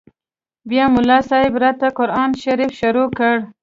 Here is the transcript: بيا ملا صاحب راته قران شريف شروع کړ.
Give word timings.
بيا 0.69 0.85
ملا 0.95 1.17
صاحب 1.29 1.53
راته 1.63 1.87
قران 1.97 2.29
شريف 2.43 2.71
شروع 2.79 3.07
کړ. 3.17 3.35